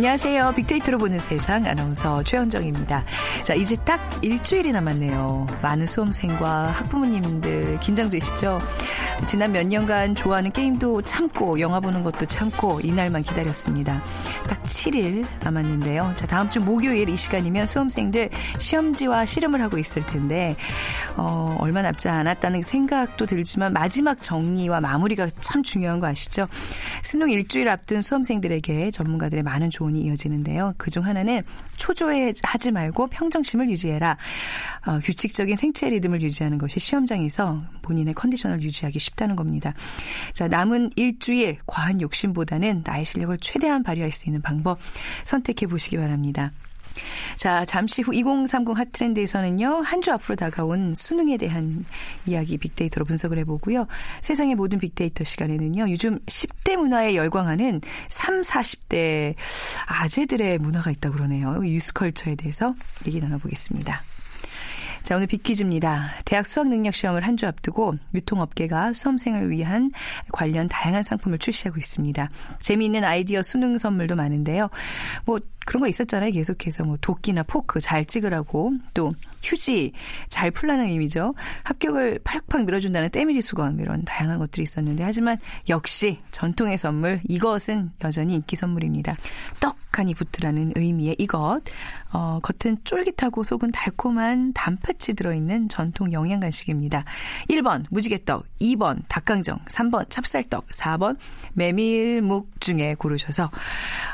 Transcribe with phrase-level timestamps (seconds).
[0.00, 0.54] 안녕하세요.
[0.56, 3.04] 빅데이터로 보는 세상 아나운서 최현정입니다.
[3.44, 5.46] 자, 이제 딱 일주일이 남았네요.
[5.60, 8.60] 많은 수험생과 학부모님들 긴장되시죠?
[9.26, 14.02] 지난 몇 년간 좋아하는 게임도 참고 영화 보는 것도 참고 이날만 기다렸습니다.
[14.48, 16.14] 딱 7일 남았는데요.
[16.16, 20.56] 자, 다음 주 목요일 이 시간이면 수험생들 시험지와 실험을 하고 있을 텐데
[21.16, 26.48] 어, 얼마 남지 않았다는 생각도 들지만 마지막 정리와 마무리가 참 중요한 거 아시죠?
[27.02, 30.74] 수능 일주일 앞둔 수험생들에게 전문가들의 많은 조언이 이어지는데요.
[30.78, 31.42] 그중 하나는
[31.76, 34.16] 초조해하지 말고 평정심을 유지해라.
[34.86, 39.74] 어, 규칙적인 생체 리듬을 유지하는 것이 시험장에서 본인의 컨디션을 유지하기 쉽 다는 겁니다.
[40.32, 44.78] 자, 남은 일주일 과한 욕심보다는 나의 실력을 최대한 발휘할 수 있는 방법
[45.24, 46.52] 선택해 보시기 바랍니다.
[47.36, 51.84] 자, 잠시 후 2030 핫트렌드에서는요, 한 주 앞으로 다가온 수능에 대한
[52.26, 53.86] 이야기 빅데이터로 분석을 해보고요.
[54.22, 59.34] 세상의 모든 빅데이터 시간에는요, 요즘 10대 문화에 열광하는 3, 40대
[59.86, 61.60] 아재들의 문화가 있다고 그러네요.
[61.64, 62.74] 유스컬처에 대해서
[63.06, 64.02] 얘기 나눠보겠습니다.
[65.02, 66.10] 자, 오늘 빅퀴즈입니다.
[66.24, 69.92] 대학 수학 능력 시험을 한 주 앞두고 유통업계가 수험생을 위한
[70.30, 72.28] 관련 다양한 상품을 출시하고 있습니다.
[72.60, 74.68] 재미있는 아이디어 수능 선물도 많은데요.
[75.24, 76.32] 뭐 그런 거 있었잖아요.
[76.32, 79.92] 계속해서 뭐 도끼나 포크 잘 찍으라고 또 휴지
[80.28, 81.34] 잘 풀라는 의미죠.
[81.64, 85.38] 합격을 팍팍 밀어준다는 때밀이 수건 뭐 이런 다양한 것들이 있었는데 하지만
[85.68, 89.14] 역시 전통의 선물 이것은 여전히 인기 선물입니다.
[89.60, 91.60] 떡하니 붙으라는 의미의 이것
[92.12, 97.04] 어, 겉은 쫄깃하고 속은 달콤한 단팥 이 들어있는 전통 영양 간식입니다.
[97.48, 101.16] 1번 무지개떡, 2번 닭강정, 3번 찹쌀떡, 4번
[101.54, 103.50] 메밀묵 중에 고르셔서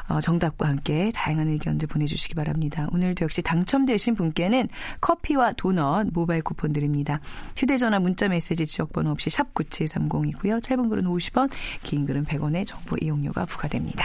[0.09, 2.89] 어, 정답과 함께 다양한 의견들 보내주시기 바랍니다.
[2.93, 4.69] 오늘도 역시 당첨되신 분께는
[5.01, 7.21] 커피와 도넛 모바일 쿠폰 드립니다.
[7.57, 10.63] 휴대전화 문자메시지 지역번호 없이 샵 9730이고요.
[10.63, 11.51] 짧은 글은 50원,
[11.83, 14.05] 긴 글은 100원의 정보 이용료가 부과됩니다.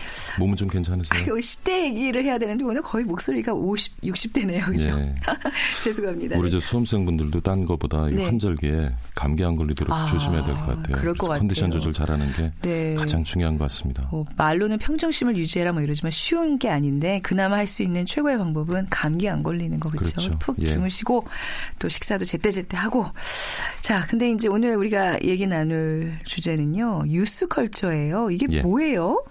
[0.39, 1.09] 몸은 좀 괜찮으세요?
[1.21, 4.65] 아유, 10대 얘기를 해야 되는데 오늘 거의 목소리가 50, 60대네요.
[4.65, 4.89] 그죠?
[4.99, 5.13] 예.
[5.83, 6.37] 죄송합니다.
[6.37, 8.25] 우리 저 수험생분들도 딴 거보다 이 네.
[8.25, 10.97] 환절기에 감기 안 걸리도록 아, 조심해야 될 것 같아요.
[10.97, 11.81] 그럴 것 그래서 컨디션 같아요.
[11.81, 12.95] 조절 잘하는 게 네.
[12.95, 14.07] 가장 중요한 것 같습니다.
[14.11, 18.87] 뭐 말로는 평정심을 유지해라 뭐 이러지만 쉬운 게 아닌데 그나마 할 수 있는 최고의 방법은
[18.89, 20.11] 감기 안 걸리는 거 그렇죠.
[20.13, 20.37] 그렇죠.
[20.39, 20.71] 푹 예.
[20.71, 21.25] 주무시고
[21.79, 23.05] 또 식사도 제때제때 하고
[23.81, 28.29] 자 근데 이제 오늘 우리가 얘기 나눌 주제는요 유스 컬처예요.
[28.31, 28.61] 이게 예.
[28.61, 29.23] 뭐예요?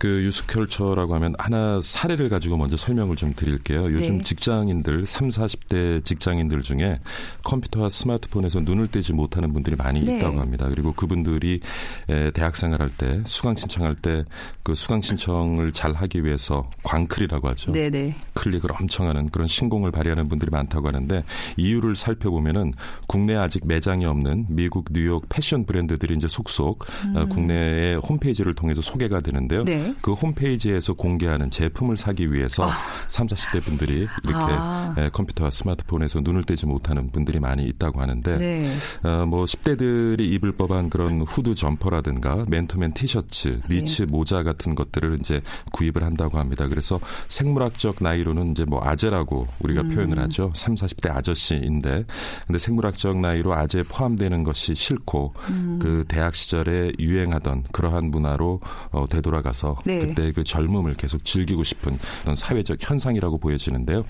[0.00, 3.84] 그 유스컬처라고 하면 하나 사례를 가지고 먼저 설명을 좀 드릴게요.
[3.92, 4.24] 요즘 네.
[4.24, 6.98] 직장인들, 3, 40대 직장인들 중에
[7.44, 10.16] 컴퓨터와 스마트폰에서 눈을 떼지 못하는 분들이 많이 네.
[10.16, 10.66] 있다고 합니다.
[10.70, 11.60] 그리고 그분들이
[12.08, 14.24] 에, 대학 생활할 때 수강 신청할 때
[14.62, 17.72] 그 수강 신청을 잘 하기 위해서 광클이라고 하죠.
[17.72, 18.14] 네네.
[18.34, 21.24] 클릭을 엄청 하는 그런 신공을 발휘하는 분들이 많다고 하는데
[21.56, 22.72] 이유를 살펴보면은
[23.08, 26.84] 국내에 아직 매장이 없는 미국 뉴욕 패션 브랜드들이 이제 속속
[27.14, 29.64] 어, 국내의 홈페이지를 통해서 소개가 되는데요.
[29.68, 29.89] 음.
[29.90, 29.96] 네.
[30.02, 32.68] 그 홈페이지에서 공개하는 제품을 사기 위해서
[33.08, 34.94] 3, 40대 분들이 이렇게 아.
[34.96, 38.72] 에, 컴퓨터와 스마트폰에서 눈을 떼지 못하는 분들이 많이 있다고 하는데 네.
[39.02, 45.40] 어, 뭐 10대들이 입을 법한 그런 후드 점퍼라든가 맨투맨 티셔츠, 니츠 모자 같은 것들을 이제
[45.72, 46.66] 구입을 한다고 합니다.
[46.68, 50.52] 그래서 생물학적 나이로는 이제 뭐 아재라고 우리가 표현을 하죠.
[50.54, 52.04] 3, 40대 아저씨인데
[52.46, 55.34] 근데 생물학적 나이로 아재에 포함되는 것이 싫고
[55.80, 58.60] 그 대학 시절에 유행하던 그러한 문화로
[58.90, 60.00] 어, 되돌아가서 네.
[60.00, 64.04] 그때 그 젊음을 계속 즐기고 싶은 그런 사회적 현상이라고 보여지는데요.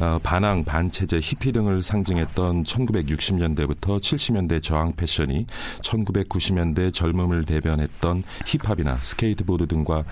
[0.00, 5.46] 어, 반항, 반체제, 히피 등을 상징했던 1960년대부터 70년대 저항 패션이
[5.82, 10.04] 1990년대 젊음을 대변했던 힙합이나 스케이트보드 등과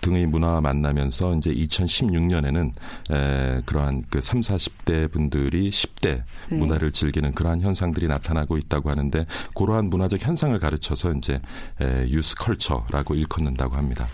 [0.00, 2.72] 등의 문화와 만나면서 이제 2016년에는
[3.10, 6.56] 에, 그러한 그 3, 40대 분들이 10대 네.
[6.56, 9.24] 문화를 즐기는 그러한 현상들이 나타나고 있다고 하는데
[9.54, 11.40] 그러한 문화적 현상을 가르쳐서 이제
[11.80, 14.06] 에, youth culture라고 일컫는다고 합니다.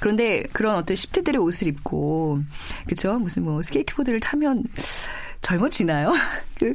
[0.00, 2.40] 그런데 그런 어떤 10대들의 옷을 입고
[2.86, 3.18] 그죠?
[3.18, 4.64] 무슨 뭐 스케이트보드를 타면
[5.42, 6.12] 젊어지나요?
[6.58, 6.74] 그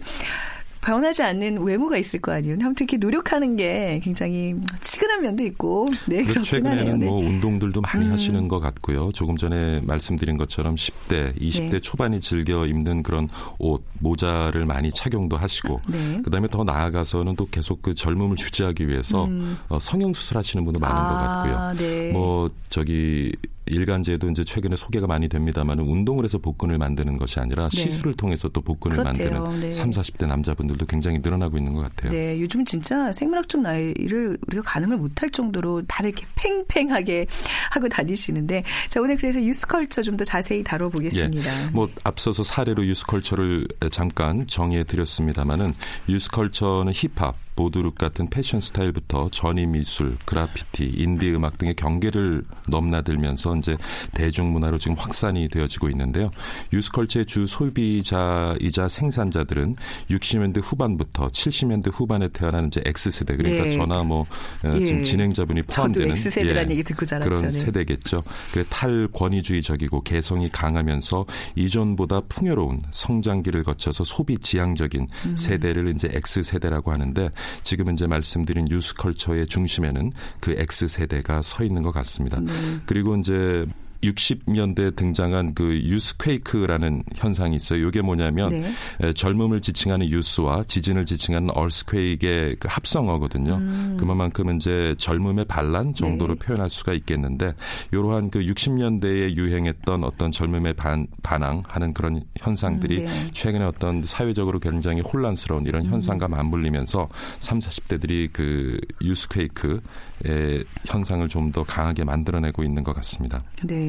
[0.81, 2.57] 변하지 않는 외모가 있을 거 아니에요.
[2.61, 6.41] 아무튼 이렇게 노력하는 게 굉장히 치근한 면도 있고, 네 하네요.
[6.41, 7.05] 최근에는 네.
[7.05, 8.11] 뭐 운동들도 많이 음.
[8.11, 9.11] 하시는 것 같고요.
[9.11, 11.79] 조금 전에 말씀드린 것처럼 10대, 20대 네.
[11.79, 13.27] 초반이 즐겨 입는 그런
[13.57, 16.21] 옷, 모자를 많이 착용도 하시고, 네.
[16.23, 19.27] 그다음에 더 나아가서는 또 계속 그 젊음을 유지하기 위해서
[19.67, 21.15] 어, 성형 수술하시는 분도 많은 것 음.
[21.15, 21.77] 아, 같고요.
[21.77, 22.11] 네.
[22.11, 23.33] 뭐 저기
[23.69, 27.81] 일간지에도 이제 최근에 소개가 많이 됩니다만 운동을 해서 복근을 만드는 것이 아니라 네.
[27.81, 29.41] 시술을 통해서 또 복근을 그렇대요.
[29.41, 29.71] 만드는 네.
[29.71, 32.11] 3, 40대 남자분들도 굉장히 늘어나고 있는 것 같아요.
[32.11, 37.25] 네, 요즘 진짜 생물학적 나이를 우리가 가늠을 못할 정도로 다들 이렇게 팽팽하게
[37.71, 41.51] 하고 다니시는데, 자 오늘 그래서 유스컬처 좀 더 자세히 다뤄보겠습니다.
[41.71, 45.73] 뭐 앞서서 사례로 유스컬처를 잠깐 정의해 드렸습니다마는
[46.09, 53.75] 유스컬처는 힙합, 보드룩 같은 패션 스타일부터 전위 미술, 그라피티, 인디 음악 등의 경계를 넘나들면서 이제
[54.13, 56.31] 대중문화로 지금 확산이 되어지고 있는데요.
[56.71, 59.75] 유스컬처의 주 소비자이자 생산자들은
[60.09, 63.71] 60년대 후반부터 70년대 후반에 태어난 이제 X세대 그러니까 네.
[63.71, 64.85] 저나 뭐 어, 예.
[64.85, 67.29] 지금 진행자분이 포함되는 X세대라는 얘기 듣고 자랐죠.
[67.29, 67.51] 그런 네.
[67.51, 68.23] 세대겠죠.
[68.53, 71.25] 그 탈권위주의적이고 개성이 강하면서
[71.57, 75.35] 이전보다 풍요로운 성장기를 거쳐서 소비 지향적인 음.
[75.35, 77.31] 세대를 이제 X 세대라고 하는데
[77.63, 82.39] 지금 이제 말씀드린 뉴스컬처의 중심에는 그 X 세대가 서 있는 것 같습니다.
[82.39, 82.51] 네.
[82.85, 83.65] 그리고 이제
[84.03, 87.87] 60년대 등장한 그 유스퀘이크라는 현상이 있어요.
[87.87, 88.71] 이게 뭐냐면 네.
[89.01, 93.97] 에, 젊음을 지칭하는 유스와 지진을 지칭하는 얼스퀘이크의 그 합성어거든요.
[93.97, 96.45] 그만큼 이제 젊음의 반란 정도로 네.
[96.45, 97.53] 표현할 수가 있겠는데
[97.91, 103.27] 이러한 그 60년대에 유행했던 어떤 젊음의 반, 반항하는 그런 현상들이 음, 네.
[103.33, 105.91] 최근에 어떤 사회적으로 굉장히 혼란스러운 이런 음.
[105.91, 107.09] 현상과 맞물리면서
[107.39, 113.43] 3, 40대들이 그 유스퀘이크의 현상을 좀 더 강하게 만들어내고 있는 것 같습니다.
[113.63, 113.88] 네.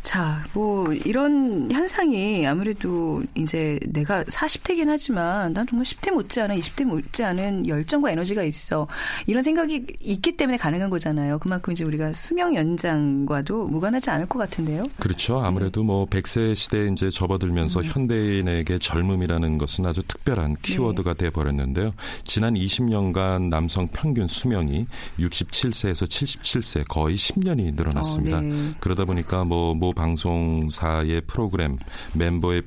[0.03, 7.67] 자, 뭐 이런 현상이 아무래도 이제 내가 40대긴 하지만 난 정말 10대 못지않은 20대 못지않은
[7.67, 8.87] 열정과 에너지가 있어.
[9.27, 11.39] 이런 생각이 있기 때문에 가능한 거잖아요.
[11.39, 14.85] 그만큼 이제 우리가 수명 연장과도 무관하지 않을 것 같은데요.
[14.99, 15.39] 그렇죠.
[15.39, 17.85] 아무래도 뭐 100세 시대에 이제 접어들면서 음.
[17.85, 20.61] 현대인에게 젊음이라는 것은 아주 특별한 네.
[20.61, 21.91] 키워드가 돼 버렸는데요.
[22.23, 24.85] 지난 20년간 남성 평균 수명이
[25.19, 28.37] 67세에서 77세 거의 10년이 늘어났습니다.
[28.37, 28.73] 어, 네.
[28.79, 31.77] 그러다 보니까 뭐, 모 방송사의 프로그램
[32.15, 32.63] 멤버의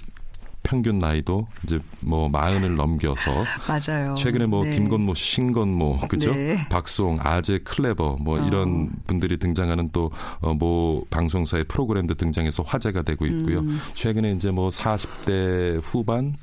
[0.62, 3.30] 평균 나이도 이제 뭐 마흔을 넘겨서
[3.68, 4.14] 맞아요.
[4.14, 4.70] 최근에 뭐 네.
[4.70, 6.32] 김건모 씨, 신건모, 그죠?
[6.32, 6.56] 네.
[6.70, 8.46] 박송, 아재, 클레버 뭐 어.
[8.46, 13.60] 이런 분들이 등장하는 또뭐 방송사의 프로그램도 등장해서 화제가 되고 있고요.
[13.60, 13.78] 음.
[13.92, 16.34] 최근에 이제 뭐 40대 후반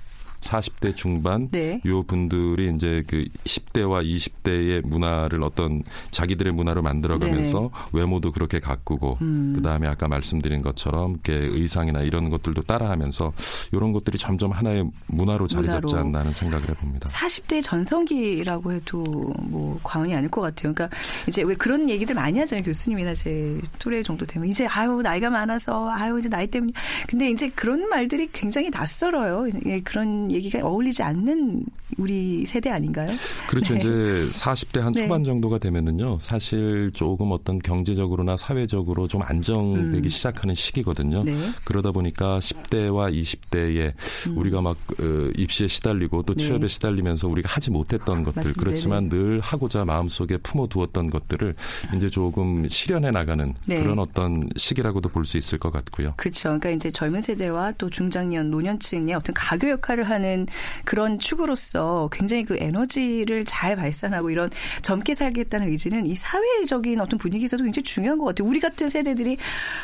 [0.41, 1.79] 40대 중반 네.
[1.85, 9.53] 요 분들이 이제 그 10대와 20대의 문화를 어떤 자기들의 문화로 만들어가면서 외모도 그렇게 가꾸고 음.
[9.55, 13.33] 그다음에 아까 말씀드린 것처럼 이렇게 의상이나 이런 것들도 따라하면서
[13.71, 16.07] 이런 것들이 점점 하나의 문화로 자리 잡지 문화로.
[16.07, 17.07] 않나 하는 생각을 해봅니다.
[17.09, 19.03] 40대 전성기라고 해도
[19.43, 20.73] 뭐 과언이 아닐 것 같아요.
[20.73, 20.89] 그러니까
[21.27, 22.63] 이제 왜 그런 얘기들 많이 하잖아요.
[22.65, 26.73] 교수님이나 제 또래 정도 되면 이제 아유 나이가 많아서 아유 이제 나이 때문에
[27.07, 29.47] 근데 이제 그런 말들이 굉장히 낯설어요.
[29.65, 31.63] 예, 그런 얘기가 어울리지 않는
[31.97, 33.07] 우리 세대 아닌가요?
[33.47, 33.73] 그렇죠.
[33.73, 33.79] 네.
[33.79, 33.89] 이제
[34.31, 35.03] 40대 한 네.
[35.03, 36.19] 초반 정도가 되면은요.
[36.19, 41.21] 사실 조금 어떤 경제적으로나 사회적으로 좀 안정되기 시작하는 시기거든요.
[41.21, 41.25] 음.
[41.25, 41.49] 네.
[41.65, 43.93] 그러다 보니까 10대와 20대에
[44.35, 46.37] 우리가 막 어, 입시에 시달리고 또 음.
[46.37, 46.43] 네.
[46.45, 48.59] 취업에 시달리면서 우리가 하지 못했던 것들 맞습니다.
[48.61, 51.55] 그렇지만 늘 하고자 마음속에 품어두었던 것들을
[51.95, 53.81] 이제 조금 실현해 나가는 네.
[53.81, 56.13] 그런 어떤 시기라고도 볼 수 있을 것 같고요.
[56.17, 56.49] 그렇죠.
[56.49, 60.45] 그러니까 이제 젊은 세대와 또 중장년, 노년층의 어떤 가교 역할을 하는
[60.85, 64.49] 그런 축으로서 굉장히 그 에너지를 잘 발산하고 이런
[64.83, 68.47] 젊게 살겠다는 의지는 이 사회적인 어떤 분위기에서도 굉장히 중요한 것 같아요.
[68.47, 69.37] 우리 같은 세대들이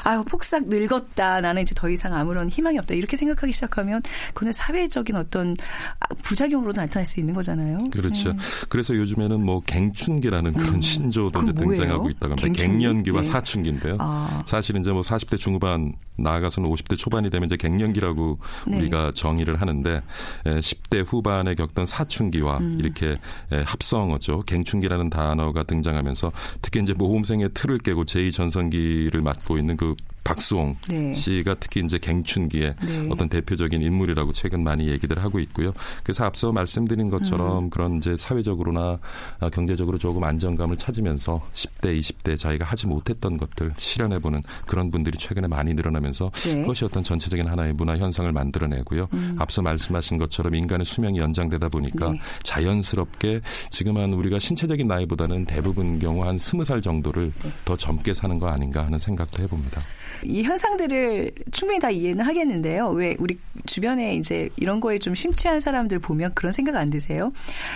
[0.06, 1.42] 아유 폭삭 늙었다.
[1.42, 2.94] 나는 이제 더 이상 아무런 희망이 없다.
[2.94, 4.02] 이렇게 생각하기 시작하면
[4.34, 5.56] 그건 사회적인 어떤
[6.00, 7.78] 아, 부작용으로도 나타날 수 있는 거잖아요.
[7.92, 8.32] 그렇죠.
[8.32, 8.38] 네.
[8.70, 11.56] 그래서 요즘에는 뭐 갱춘기라는 그런 신조도 이제 음.
[11.56, 11.82] 뭐예요?
[11.82, 12.64] 등장하고 있다고 합니다.
[12.64, 13.28] 갱년기와 네.
[13.28, 13.98] 사춘기인데요.
[14.00, 14.44] 아.
[14.46, 18.78] 사실 이제 뭐 40대 중후반 나아가서는 50대 초반이 되면 이제 갱년기라고 네.
[18.78, 20.02] 우리가 정의를 하는데
[20.46, 22.78] 에, 10대 후반에 겪던 사춘기와 음.
[22.80, 23.18] 이렇게
[23.52, 24.44] 에, 합성어죠.
[24.46, 26.32] 갱춘기라는 단어가 등장하면서
[26.62, 29.96] 특히 이제 모범생의 틀을 깨고 제2 전성기를 맞고 있는 그
[30.28, 31.14] 박수홍 네.
[31.14, 33.08] 씨가 특히 이제 갱춘기에 네.
[33.10, 35.72] 어떤 대표적인 인물이라고 최근 많이 얘기들 하고 있고요.
[36.04, 37.70] 그래서 앞서 말씀드린 것처럼 음.
[37.70, 39.00] 그런 이제 사회적으로나
[39.40, 45.18] 아, 경제적으로 조금 안정감을 찾으면서 10대, 20대 자기가 하지 못했던 것들 실현해 보는 그런 분들이
[45.18, 46.62] 최근에 많이 늘어나면서 네.
[46.62, 49.08] 그것이 어떤 전체적인 하나의 문화 현상을 만들어내고요.
[49.38, 52.14] 앞서 말씀하신 것처럼 인간의 수명이 연장되다 보니까 음.
[52.14, 52.20] 네.
[52.44, 53.40] 자연스럽게
[53.72, 57.52] 지금 한 우리가 신체적인 나이보다는 대부분 경우 한 스무 살 정도를 네.
[57.64, 59.82] 더 젊게 사는 거 아닌가 하는 생각도 해봅니다.
[60.24, 62.90] 이 현상들을 충분히 다 이해는 하겠는데요.
[62.90, 67.32] 왜 우리 주변에 이제 이런 거에 좀 심취한 사람들 보면 그런 생각 안 드세요?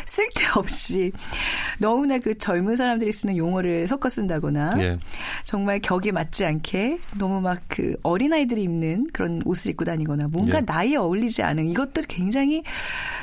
[0.05, 1.11] 쓸데없이
[1.79, 4.99] 너무나 그 젊은 사람들이 쓰는 용어를 섞어 쓴다거나 예.
[5.43, 10.61] 정말 격에 맞지 않게 너무 막 그 어린아이들이 입는 그런 옷을 입고 다니거나 뭔가 예.
[10.61, 12.63] 나이에 어울리지 않은 이것도 굉장히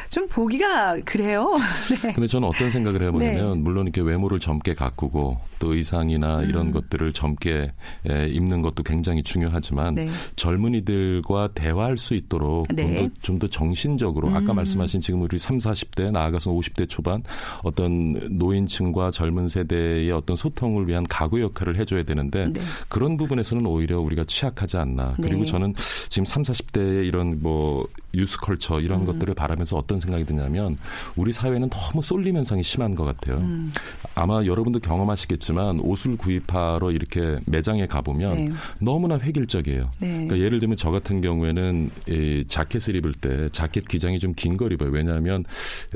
[0.08, 1.52] 좀 보기가 그래요.
[2.02, 2.12] 네.
[2.14, 6.48] 근데 저는 어떤 생각을 해보냐면 물론 이렇게 외모를 젊게 가꾸고 또 의상이나 음.
[6.48, 7.72] 이런 것들을 젊게
[8.08, 10.08] 에, 입는 것도 굉장히 중요하지만 네.
[10.36, 13.02] 젊은이들과 대화할 수 있도록 네.
[13.02, 13.10] 음.
[13.22, 17.22] 좀더 정신적으로 아까 말씀하신 지금 우리 3, 40대 나아가서 50대 초반
[17.62, 22.60] 어떤 노인층과 젊은 세대의 어떤 소통을 위한 가구 역할을 해줘야 되는데 네.
[22.88, 25.14] 그런 부분에서는 오히려 우리가 취약하지 않나.
[25.16, 25.46] 그리고 네.
[25.46, 25.74] 저는
[26.08, 30.76] 지금 3, 40대의 이런 뭐 유스컬처 이런 것들을 바라면서 어떤 생각이 드냐면
[31.16, 33.38] 우리 사회는 너무 쏠림 현상이 심한 것 같아요.
[33.38, 33.72] 음.
[34.14, 38.52] 아마 여러분도 경험하시겠지만 옷을 구입하러 이렇게 매장에 가보면 네.
[38.98, 39.90] 너무나 획일적이에요.
[40.00, 40.08] 네.
[40.08, 44.72] 그러니까 예를 들면 저 같은 경우에는 이 자켓을 입을 때 자켓 기장이 좀 긴 걸
[44.72, 44.90] 입어요.
[44.90, 45.44] 왜냐하면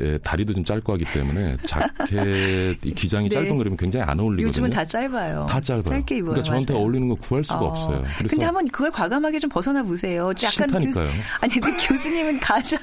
[0.00, 3.34] 에, 다리도 좀 짧고 하기 때문에 자켓 이 기장이 네.
[3.34, 4.46] 짧은 걸 입으면 굉장히 안 어울리거든요.
[4.46, 5.46] 요즘은 다 짧아요.
[5.48, 5.82] 다 짧아요.
[5.82, 6.30] 짧게 입어요.
[6.34, 6.84] 그러니까 저한테 맞아요.
[6.84, 7.66] 어울리는 거 구할 수가 어.
[7.70, 8.04] 없어요.
[8.18, 10.28] 그래서 근데 한번 그걸 과감하게 좀 벗어나 보세요.
[10.42, 11.10] 약간 싫다니까요.
[11.40, 12.78] 아니 근데 교수님은 가장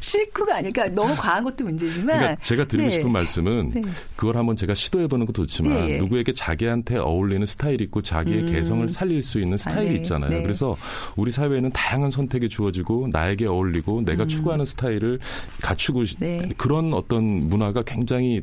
[0.00, 2.94] 싫고가 아니까 너무 과한 것도 문제지만 그러니까 제가 드리고 네.
[2.94, 3.82] 싶은 말씀은 네.
[4.16, 5.98] 그걸 한번 제가 시도해보는 것도 좋지만 네, 예.
[5.98, 10.30] 누구에게 자기한테 어울리는 스타일이 있고 자기의 개성을 살릴 수 있는 스타일이 네, 있잖아요.
[10.30, 10.42] 네.
[10.42, 10.76] 그래서
[11.16, 15.18] 우리 사회에는 다양한 선택이 주어지고 나에게 어울리고 내가 추구하는 스타일을
[15.62, 16.20] 갖추고 시- 음.
[16.20, 16.48] 네.
[16.56, 18.42] 그런 어떤 문화가 굉장히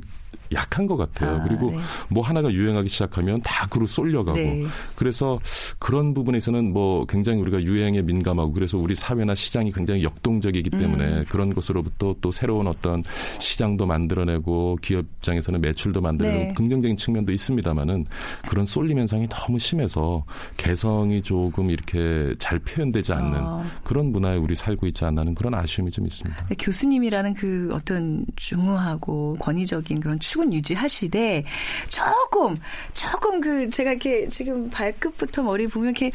[0.54, 1.42] 약한 것 같아요.
[1.42, 1.78] 아, 그리고 네.
[2.10, 4.62] 뭐 하나가 유행하기 시작하면 다 그로 쏠려가고 네.
[4.96, 5.40] 그래서
[5.80, 11.26] 그런 부분에서는 뭐 굉장히 우리가 유행에 민감하고 그래서 우리 사회나 시장이 굉장히 역동적이기 때문에 음.
[11.30, 13.04] 그런 것으로부터 또 새로운 어떤
[13.40, 16.54] 시장도 만들어내고 기업 입장에서는 매출도 만들어내고 네.
[16.54, 18.06] 긍정적인 측면도 있습니다만은
[18.48, 20.24] 그런 쏠림 현상이 너무 심해서
[20.58, 23.64] 개성이 조금 이렇게 잘 표현되지 않는 아.
[23.84, 26.48] 그런 문화에 우리 살고 있지 않나는 그런 아쉬움이 좀 있습니다.
[26.60, 31.46] 교수님이라는 그 어떤 중후하고 권위적인 그런 축은 유지하시되
[31.88, 32.56] 조금
[32.94, 36.12] 조금 그 제가 이렇게 지금 발끝부터 머리 보면 이렇게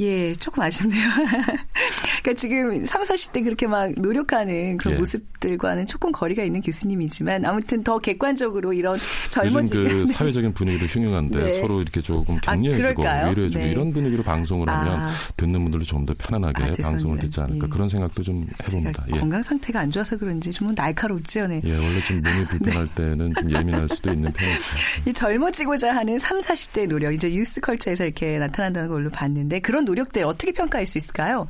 [0.00, 1.08] 예 조금 아쉽네요.
[2.22, 4.98] 그러니까 지금 3, 40대 그렇게 막 노력하는 그런 예.
[4.98, 11.38] 모습들과는 조금 거리가 있는 교수님이지만 아무튼 더 객관적으로 이런 요즘 젊어지는 그 사회적인 분위기도 흉흉한데
[11.38, 11.60] 네.
[11.60, 13.30] 서로 이렇게 조금 아, 격려해주고 그럴까요?
[13.30, 13.70] 위로해주고 네.
[13.70, 15.12] 이런 분위기로 방송을 하면 아.
[15.36, 16.72] 듣는 분들도 좀 더 편안하게 아.
[16.82, 17.68] 방송을 듣지 않을까 예.
[17.68, 19.04] 그런 생각도 좀 해봅니다.
[19.12, 19.18] 예.
[19.18, 21.60] 건강 상태가 안 좋아서 그런지 좀 날카롭죠, 네.
[21.64, 24.60] 예, 원래 좀 몸이 불편할 때는 좀 예민할 수도 있는 편이죠.
[25.06, 30.24] 이 젊어지고자 하는 3, 40대의 노력, 이제 유스 컬처에서 이렇게 나타난다는 걸로 봤는데 그런 노력들
[30.24, 31.48] 어떻게 평가할 수 있을까요?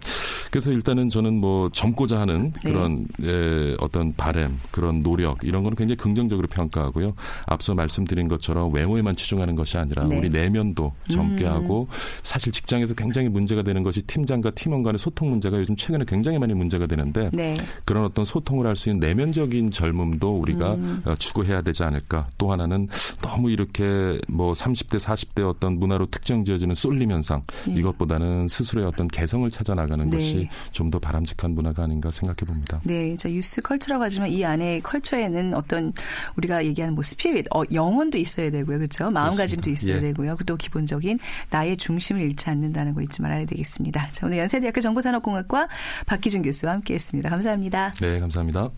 [0.50, 2.70] 그래서 일단은 저는 뭐 젊고자 하는 네.
[2.72, 7.14] 그런 예, 어떤 바램, 그런 노력 이런 거는 굉장히 긍정적으로 평가하고요.
[7.46, 10.18] 앞서 말씀드린 것처럼 외모에만 치중하는 것이 아니라 네.
[10.18, 11.50] 우리 내면도 젊게 음.
[11.50, 11.88] 하고
[12.22, 16.54] 사실 직장에서 굉장히 문제가 되는 것이 팀장과 팀원 간의 소통 문제가 요즘 최근에 굉장히 많이
[16.54, 17.56] 문제가 되는데 네.
[17.84, 21.02] 그런 어떤 소통을 할 수 있는 내면적인 젊음도 우리가 음.
[21.04, 21.95] 어, 추구해야 되지 않을까.
[22.38, 22.88] 또 하나는
[23.22, 29.48] 너무 이렇게 뭐 30대, 40대 어떤 문화로 특정 지어지는 쏠림 현상 이것보다는 스스로의 어떤 개성을
[29.50, 30.16] 찾아 나가는 네.
[30.16, 32.80] 것이 좀 더 바람직한 문화가 아닌가 생각해 봅니다.
[32.84, 35.92] 네, 저 유스 컬처라고 하지만 이 안에 컬처에는 어떤
[36.36, 39.10] 우리가 얘기하는 뭐 스피릿, 어, 영혼도 있어야 되고요, 그렇죠?
[39.10, 40.00] 마음가짐도 있어야 예.
[40.00, 40.36] 되고요.
[40.46, 41.18] 또 기본적인
[41.50, 44.10] 나의 중심을 잃지 않는다는 거 잊지 말아야 되겠습니다.
[44.12, 45.68] 자, 오늘 연세대학교 정보산업공학과
[46.06, 47.30] 박기준 교수와 함께했습니다.
[47.30, 47.92] 감사합니다.
[48.00, 48.70] 네, 감사합니다.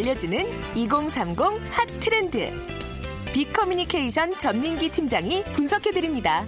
[0.00, 1.38] 알려주는 2030
[1.70, 2.50] 핫 트렌드.
[3.32, 6.46] 빅커뮤니케이션 전민기 팀장이 분석해드립니다.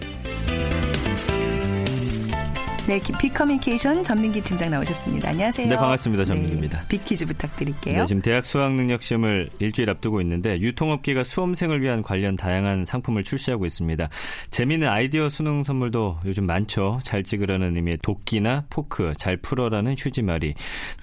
[2.88, 5.30] 네, 빅 커뮤니케이션 전민기 팀장 나오셨습니다.
[5.30, 5.68] 안녕하세요.
[5.68, 6.24] 네, 반갑습니다.
[6.24, 6.80] 전민기입니다.
[6.80, 8.00] 네, 빅퀴즈 부탁드릴게요.
[8.00, 13.22] 네, 지금 대학 수학 능력 시험을 일주일 앞두고 있는데 유통업계가 수험생을 위한 관련 다양한 상품을
[13.22, 14.08] 출시하고 있습니다.
[14.50, 16.98] 재미있는 아이디어 수능 선물도 요즘 많죠.
[17.04, 20.54] 잘 찍으라는 의미의 도끼나 포크, 잘 풀어라는 휴지마리,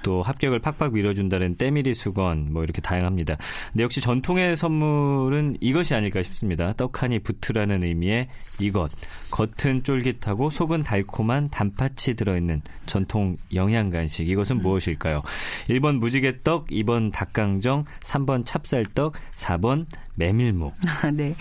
[0.04, 3.38] 또 합격을 팍팍 밀어준다는 때밀이 수건, 뭐 이렇게 다양합니다.
[3.72, 6.74] 근데 역시 전통의 선물은 이것이 아닐까 싶습니다.
[6.74, 8.28] 떡하니 붙으라는 의미의
[8.60, 8.92] 이것.
[9.32, 14.28] 겉은 쫄깃하고 속은 달콤한 단팥 단팥이 들어있는 전통 영양 간식.
[14.28, 14.62] 이것은 음.
[14.62, 15.22] 무엇일까요?
[15.68, 19.86] 1번 무지개떡, 2번 닭강정, 3번 찹쌀떡, 4번
[20.16, 20.74] 메밀묵.
[21.02, 21.36] 아, 네.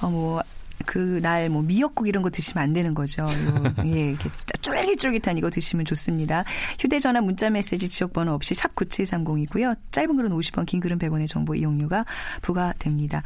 [0.00, 0.42] 어, 뭐,
[0.86, 3.26] 그날 뭐 미역국 이런 거 드시면 안 되는 거죠.
[3.26, 4.30] 이거, 예, 이렇게
[4.62, 6.44] 쫄깃쫄깃한 이거 드시면 좋습니다.
[6.78, 9.76] 휴대전화 문자 메시지 지역번호 없이 샵 9730이고요.
[9.90, 12.04] 짧은 글은 50원, 긴 글은 100원의 정보 이용료가
[12.42, 13.22] 부과됩니다.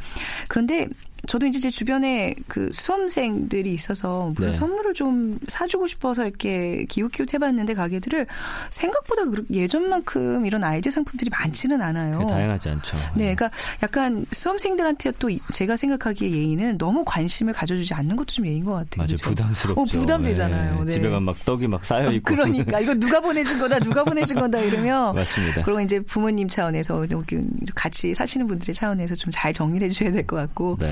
[0.47, 0.87] 그런데
[1.25, 4.55] 저도 이제 제 주변에 그 수험생들이 있어서 무슨 네.
[4.55, 8.27] 선물을 좀 사주고 싶어서 이렇게 기웃기웃 해봤는데 가게들을
[8.69, 12.27] 생각보다 예전만큼 이런 아이디어 상품들이 많지는 않아요.
[12.27, 12.97] 다양하지 않죠.
[13.15, 13.51] 네, 그러니까
[13.81, 18.71] 약간 수험생들한테 또 이- 제가 생각하기에 예의는 너무 관심을 가져주지 않는 것도 좀 예인 것
[18.73, 18.97] 같아요.
[18.97, 19.07] 맞아요.
[19.07, 19.29] 그죠?
[19.29, 19.81] 부담스럽죠.
[19.81, 20.79] 어, 부담되잖아요.
[20.79, 20.85] 네.
[20.85, 20.91] 네.
[20.91, 22.35] 집에 가면 막 떡이 막 쌓여 있고.
[22.35, 25.63] 그러니까 이거 누가 보내준 거다, 누가 보내준 거다 이러면 맞습니다.
[25.63, 27.37] 그리고 이제 부모님 차원에서 여기
[27.75, 30.77] 같이 사시는 분들의 차원에서 좀 잘 정리해 주셔야 될 것 같고.
[30.79, 30.91] 네.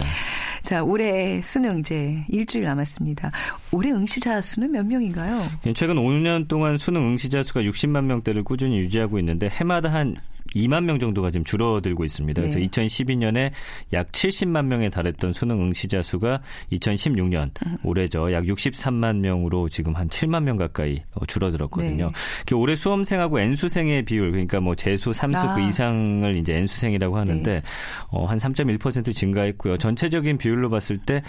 [0.61, 3.31] 자, 올해 수능 이제 일주일 남았습니다.
[3.71, 5.41] 올해 응시자 수는 몇 명인가요?
[5.65, 10.15] 예, 최근 5년 동안 수능 응시자 수가 60만 명대를 꾸준히 유지하고 있는데 해마다 한
[10.55, 12.41] 2만 명 정도가 지금 줄어들고 있습니다.
[12.41, 12.67] 그래서 네.
[12.67, 13.51] 2012년에
[13.93, 16.41] 약 70만 명에 달했던 수능 응시자 수가
[16.71, 17.77] 2016년 음.
[17.83, 22.05] 올해죠 약 63만 명으로 지금 한 7만 명 가까이 어, 줄어들었거든요.
[22.07, 22.11] 네.
[22.45, 25.55] 그 올해 수험생하고 N수생의 비율 그러니까 뭐 재수, 삼수 아.
[25.55, 27.61] 그 이상을 이제 N수생이라고 하는데 네.
[28.09, 29.77] 어, 한 3.1% 증가했고요.
[29.77, 31.21] 전체적인 비율로 봤을 때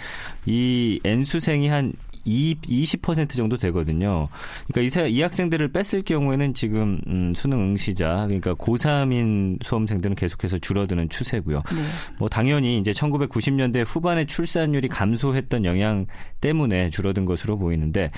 [0.45, 1.93] 이 N수생이 한
[2.25, 4.27] 2, 20% 정도 되거든요.
[4.67, 10.57] 그러니까 이, 세- 이 학생들을 뺐을 경우에는 지금 음, 수능 응시자 그러니까 고3인 수험생들은 계속해서
[10.59, 11.57] 줄어드는 추세고요.
[11.57, 11.81] 네.
[12.19, 16.05] 뭐 당연히 이제 1990년대 후반에 출산율이 감소했던 영향
[16.41, 18.09] 때문에 줄어든 것으로 보이는데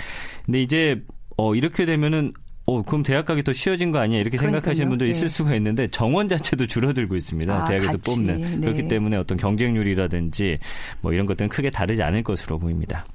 [0.46, 1.02] 근데 이제
[1.38, 2.34] 어 이렇게 되면은
[2.68, 4.20] 어, 그럼 대학 가기 더 쉬워진 거 아니야?
[4.20, 4.60] 이렇게 그러니까요.
[4.62, 5.12] 생각하시는 분도 네.
[5.12, 7.54] 있을 수가 있는데 정원 자체도 줄어들고 있습니다.
[7.54, 8.02] 아, 대학에서 같이.
[8.16, 8.42] 뽑는.
[8.42, 8.58] 네.
[8.62, 10.58] 그렇기 때문에 어떤 경쟁률이라든지
[11.02, 13.06] 뭐 이런 것들은 크게 다르지 않을 것으로 보입니다.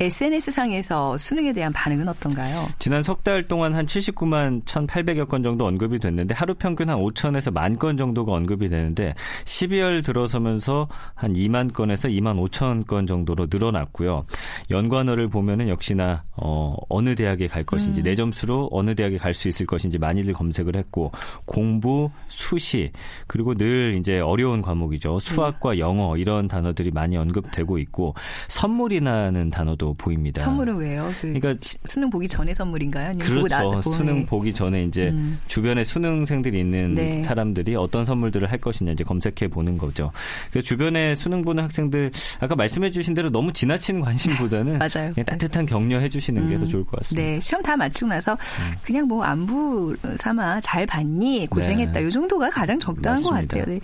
[0.00, 2.66] SNS 상에서 수능에 대한 반응은 어떤가요?
[2.78, 7.52] 지난 석 달 동안 한 79만 1,800여 건 정도 언급이 됐는데 하루 평균 한 5천에서
[7.52, 14.26] 만 건 정도가 언급이 되는데 12월 들어서면서 한 2만 건에서 2만 5천 건 정도로 늘어났고요.
[14.70, 19.66] 연관어를 보면은 역시나 어, 어느 대학에 갈 것인지 내 점수로 어느 대학에 갈 수 있을
[19.66, 21.10] 것인지 많이들 검색을 했고
[21.44, 22.92] 공부, 수시
[23.26, 25.18] 그리고 늘 이제 어려운 과목이죠.
[25.18, 28.14] 수학과 영어 이런 단어들이 많이 언급되고 있고
[28.48, 30.42] 선물이라는 단어도 보입니다.
[30.42, 31.10] 선물은 왜요?
[31.20, 33.12] 그 그러니까 시- 수능 보기 전에 선물인가요?
[33.14, 33.70] 나- 그렇죠.
[33.70, 34.26] 보고 수능 네.
[34.26, 35.38] 보기 전에 이제 음.
[35.48, 37.22] 주변에 수능생들이 있는 네.
[37.24, 40.10] 사람들이 어떤 선물들을 할 것이냐 이제 검색해 보는 거죠.
[40.50, 45.12] 그래서 주변에 수능 보는 학생들 아까 말씀해 주신 대로 너무 지나친 관심보다는 맞아요.
[45.26, 47.26] 따뜻한 격려해 주시는 게더 좋을 것 같습니다.
[47.30, 48.36] 네, 시험 다 마치고 나서
[48.84, 52.06] 그냥 뭐 안부 삼아 잘 봤니 고생했다 네.
[52.06, 53.54] 이 정도가 가장 적당한 맞습니다.
[53.56, 53.74] 것 같아요.
[53.74, 53.80] 네.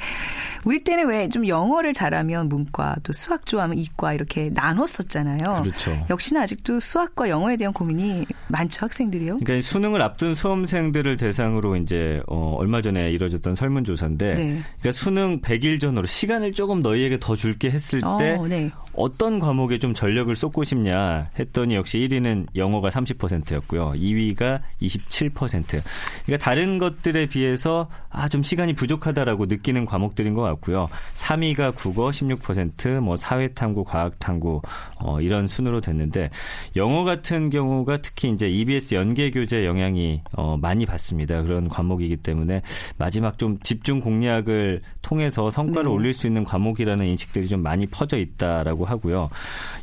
[0.64, 5.49] 우리 때는 왜 좀 영어를 잘하면 문과 또 수학 좋아하면 이과 이렇게 나눴었잖아요.
[5.62, 6.06] 그렇죠.
[6.08, 9.38] 역시나 아직도 수학과 영어에 대한 고민이 많죠 학생들이요.
[9.38, 14.62] 그러니까 이 수능을 앞둔 수험생들을 대상으로 이제 어, 얼마 전에 이뤄졌던 설문조사인데, 네.
[14.80, 18.70] 그러니까 수능 100일 전으로 시간을 조금 너희에게 더 줄게 했을 어, 때 네.
[18.94, 23.92] 어떤 과목에 좀 전력을 쏟고 싶냐 했더니 역시 1위는 영어가 30%였고요.
[23.96, 25.80] 2위가 27%.
[26.26, 30.88] 그러니까 다른 것들에 비해서 아, 좀 시간이 부족하다라고 느끼는 과목들인 것 같고요.
[31.14, 34.62] 3위가 국어 16%, 뭐 사회탐구, 과학탐구
[34.96, 36.30] 어, 이런 순으로 됐는데
[36.76, 41.42] 영어 같은 경우가 특히 이제 EBS 연계 교재 영향이 어, 많이 받습니다.
[41.42, 42.62] 그런 과목이기 때문에
[42.98, 45.90] 마지막 좀 집중 공략을 통해서 성과를 네.
[45.90, 49.30] 올릴 수 있는 과목이라는 인식들이 좀 많이 퍼져 있다라고 하고요.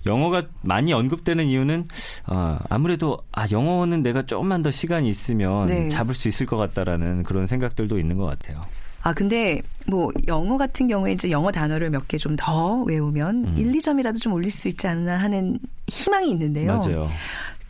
[0.05, 1.85] 영어가 많이 언급되는 이유는
[2.27, 5.89] 어, 아무래도 아 영어는 내가 조금만 더 시간이 있으면 네.
[5.89, 8.61] 잡을 수 있을 것 같다라는 그런 생각들도 있는 것 같아요.
[9.03, 13.53] 아 근데 뭐 영어 같은 경우에 이제 영어 단어를 몇 개 좀 더 외우면 음.
[13.57, 16.77] 1, 2점이라도 좀 올릴 수 있지 않나 하는 희망이 있는데요.
[16.77, 17.07] 맞아요.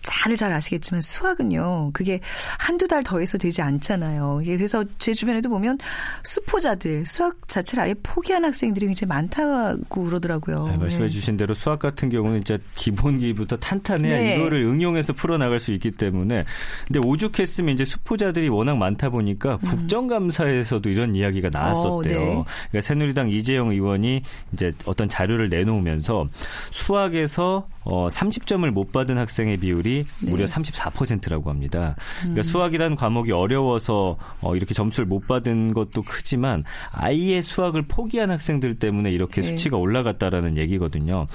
[0.08, 2.20] 다들 잘 아시겠지만 수학은요, 그게
[2.60, 4.42] 한두 달 더해서 되지 않잖아요.
[4.46, 5.78] 그래서 제 주변에도 보면
[6.24, 10.68] 수포자들, 수학 자체를 아예 포기한 학생들이 굉장히 많다고 그러더라고요.
[10.68, 11.10] 네, 말씀해 네.
[11.10, 14.38] 주신 대로 수학 같은 경우는 진짜 기본기부터 탄탄해야 네.
[14.38, 16.44] 이거를 응용해서 풀어나갈 수 있기 때문에
[16.88, 22.20] 근데 오죽했으면 이제 수포자들이 워낙 많다 보니까 국정감사에서도 이런 이야기가 나왔었대요.
[22.20, 22.38] 음.
[22.38, 22.44] 어, 네.
[22.70, 24.22] 그러니까 새누리당 이재용 의원이
[24.54, 26.28] 이제 어떤 자료를 내놓으면서
[26.72, 30.30] 수학에서 어 30점을 못 받은 학생의 비율이 네.
[30.30, 31.96] 무려 34%라고 합니다.
[32.26, 32.34] 음.
[32.34, 38.80] 그러니까 수학이라는 과목이 어려워서 어 이렇게 점수를 못 받은 것도 크지만 아예 수학을 포기한 학생들
[38.80, 39.48] 때문에 이렇게 네.
[39.48, 41.28] 수치가 올라갔다라는 얘기거든요.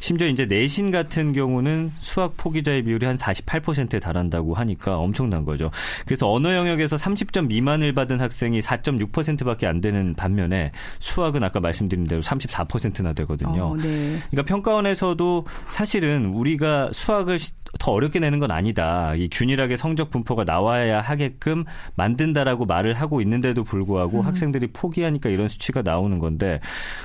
[0.00, 5.70] 심지어 이제 내신 같은 경우는 수학 포기자의 비율이 한 48%에 달한다고 하니까 엄청난 거죠.
[6.04, 12.20] 그래서 언어 영역에서 30점 미만을 받은 학생이 4.6%밖에 안 되는 반면에 수학은 아까 말씀드린 대로
[12.22, 13.64] 34%나 되거든요.
[13.72, 14.18] 어, 네.
[14.30, 19.14] 그러니까 평가원에서도 사실은 우리가 수학을 시- 더 어렵게 내는 건 아니다.
[19.14, 21.64] 이 균일하게 성적 분포가 나와야 하게끔
[21.96, 24.26] 만든다라고 말을 하고 있는데도 불구하고 음.
[24.26, 26.60] 학생들이 포기하니까 이런 수치가 나오는 건데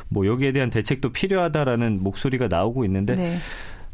[0.08, 3.38] 뭐 여기에 대한 대책도 필요하다라는 목소리가 나오고 있는데 네.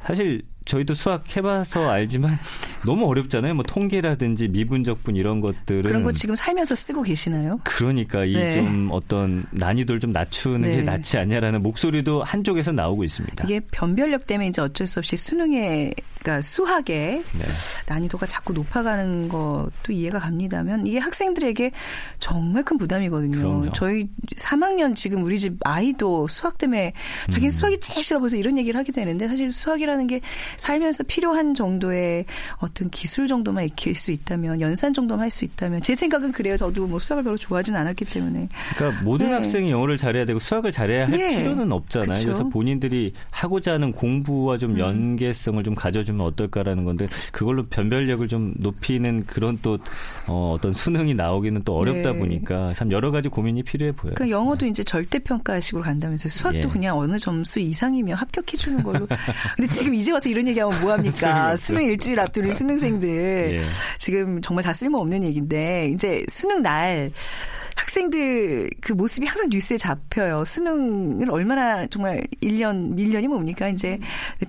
[0.04, 2.38] 사실 저희도 수학 해봐서 알지만
[2.86, 3.54] 너무 어렵잖아요.
[3.54, 7.60] 뭐 통계라든지 미분적분 이런 것들은 그런 거 지금 살면서 쓰고 계시나요?
[7.64, 8.58] 그러니까 이 네.
[8.58, 10.78] 좀 어떤 난이도를 좀 낮추는 네.
[10.78, 13.44] 게 낫지 않냐라는 목소리도 한쪽에서 나오고 있습니다.
[13.46, 17.46] 이게 변별력 때문에 이제 어쩔 수 없이 수능에 그러니까 수학의 네.
[17.88, 21.72] 난이도가 자꾸 높아가는 것도 이해가 갑니다면 이게 학생들에게
[22.20, 23.38] 정말 큰 부담이거든요.
[23.38, 23.72] 그럼요.
[23.74, 26.94] 저희 3학년 지금 우리 집 아이도 수학 때문에
[27.32, 27.50] 자기 는 음.
[27.52, 30.22] 수학이 제일 싫어 보여서 이런 얘기를 하게 되는데 사실 수학이라는 게
[30.58, 32.26] 살면서 필요한 정도의
[32.58, 36.58] 어떤 기술 정도만 익힐 수 있다면 연산 정도만 할 수 있다면 제 생각은 그래요.
[36.58, 39.34] 저도 뭐 수학을 별로 좋아하진 않았기 때문에 그러니까 모든 네.
[39.34, 41.38] 학생이 영어를 잘해야 되고 수학을 잘해야 할 네.
[41.38, 42.14] 필요는 없잖아요.
[42.14, 42.26] 그쵸.
[42.26, 49.26] 그래서 본인들이 하고자 하는 공부와 좀 연계성을 좀 가져주면 어떨까라는 건데 그걸로 변별력을 좀 높이는
[49.26, 49.78] 그런 또
[50.28, 52.20] 어, 어떤 수능이 나오기는 또 어렵다 네.
[52.20, 54.16] 보니까 참 여러 가지 고민이 필요해 보여요.
[54.16, 56.72] 그러니까 영어도 이제 절대평가식으로 간다면서 수학도 예.
[56.72, 59.08] 그냥 어느 점수 이상이면 합격해 주는 걸로.
[59.56, 61.56] 근데 지금 이제 와서 이런 얘기하면 소용이 뭐합니까?
[61.56, 63.60] 수능 일주일 앞두는 수능생들.
[63.60, 63.64] 예.
[64.00, 67.12] 지금 정말 다 쓸모없는 얘기인데 이제 수능 날
[67.82, 70.44] 학생들 그 모습이 항상 뉴스에 잡혀요.
[70.46, 73.70] 수능을 얼마나 정말 1년, 밀년이 뭡니까?
[73.70, 74.00] 이제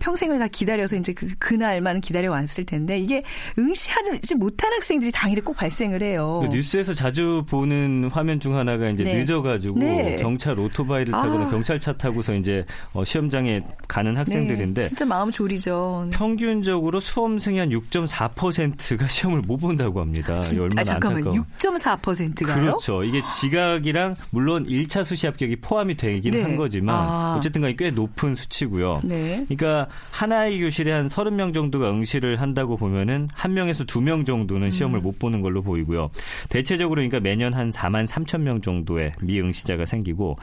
[0.00, 3.22] 평생을 다 기다려서 이제 그, 그날만 기다려 왔을 텐데 이게
[3.58, 6.40] 응시하지 못한 학생들이 당일에 꼭 발생을 해요.
[6.42, 9.18] 그 뉴스에서 자주 보는 화면 중 하나가 이제 네.
[9.20, 10.16] 늦어가지고 네.
[10.16, 11.50] 경찰 오토바이를 타거나 아.
[11.50, 16.08] 경찰차 타고서 이제 어, 시험장에 가는 학생들인데 네, 진짜 마음 졸이죠.
[16.10, 16.16] 네.
[16.16, 20.40] 평균적으로 수험생이 한 6.4%가 시험을 못 본다고 합니다.
[20.54, 21.18] 이 얼마나 아, 잠깐만.
[21.18, 21.46] 안타까워.
[21.58, 22.60] 6.4%가요?
[22.60, 23.04] 그렇죠.
[23.04, 26.42] 이게 지각이랑 물론 1차 수시 합격이 포함이 되긴 네.
[26.42, 27.34] 한 거지만 아.
[27.38, 29.00] 어쨌든 간에 꽤 높은 수치고요.
[29.04, 29.44] 네.
[29.48, 34.98] 그러니까 하나의 교실에 한 30명 정도가 응시를 한다고 보면은 한 명에서 두 명 정도는 시험을
[34.98, 35.02] 음.
[35.02, 36.10] 못 보는 걸로 보이고요.
[36.48, 40.36] 대체적으로 그러니까 매년 한 4만 3천 명 정도의 미응시자가 생기고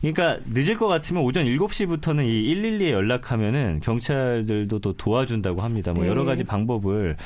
[0.00, 5.92] 그러니까 늦을 것 같으면 오전 7시부터는 이 112에 연락하면은 경찰들도 또 도와준다고 합니다.
[5.92, 6.10] 뭐 네.
[6.10, 7.16] 여러 가지 방법을